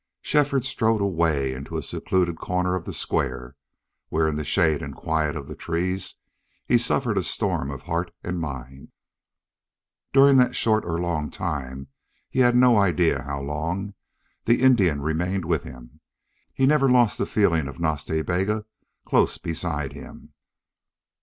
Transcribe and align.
Shefford 0.23 0.65
strode 0.65 0.99
away 0.99 1.53
into 1.53 1.77
a 1.77 1.83
secluded 1.83 2.39
corner 2.39 2.73
of 2.75 2.85
the 2.85 2.91
Square, 2.91 3.55
where 4.09 4.27
in 4.27 4.35
the 4.35 4.43
shade 4.43 4.81
and 4.81 4.95
quiet 4.95 5.35
of 5.35 5.45
the 5.47 5.53
trees 5.53 6.15
he 6.65 6.79
suffered 6.79 7.19
a 7.19 7.23
storm 7.23 7.69
of 7.69 7.83
heart 7.83 8.09
and 8.23 8.39
mind. 8.39 8.91
During 10.11 10.37
that 10.37 10.55
short 10.55 10.85
or 10.85 10.99
long 10.99 11.29
time 11.29 11.89
he 12.31 12.39
had 12.39 12.55
no 12.55 12.79
idea 12.79 13.21
how 13.21 13.41
long 13.41 13.93
the 14.45 14.63
Indian 14.63 15.03
remained 15.03 15.45
with 15.45 15.61
him. 15.61 15.99
He 16.51 16.65
never 16.65 16.89
lost 16.89 17.19
the 17.19 17.27
feeling 17.27 17.67
of 17.67 17.79
Nas 17.79 18.03
Ta 18.03 18.23
Bega 18.23 18.65
close 19.05 19.37
beside 19.37 19.91
him. 19.93 20.33